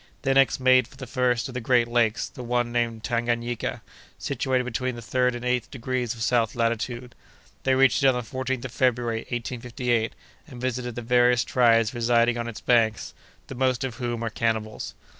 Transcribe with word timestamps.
They 0.23 0.33
next 0.33 0.59
made 0.59 0.87
for 0.87 0.97
the 0.97 1.05
first 1.05 1.47
of 1.47 1.53
the 1.53 1.61
great 1.61 1.87
lakes, 1.87 2.27
the 2.27 2.41
one 2.41 2.71
named 2.71 3.03
Tanganayika, 3.03 3.83
situated 4.17 4.63
between 4.63 4.95
the 4.95 5.01
third 5.03 5.35
and 5.35 5.45
eighth 5.45 5.69
degrees 5.69 6.15
of 6.15 6.23
south 6.23 6.55
latitude. 6.55 7.13
They 7.65 7.75
reached 7.75 8.01
it 8.01 8.07
on 8.07 8.15
the 8.15 8.21
14th 8.21 8.65
of 8.65 8.71
February, 8.71 9.19
1858, 9.29 10.13
and 10.47 10.59
visited 10.59 10.95
the 10.95 11.03
various 11.03 11.43
tribes 11.43 11.93
residing 11.93 12.39
on 12.39 12.47
its 12.47 12.61
banks, 12.61 13.13
the 13.45 13.53
most 13.53 13.83
of 13.83 13.97
whom 13.97 14.23
are 14.23 14.31
cannibals. 14.31 14.95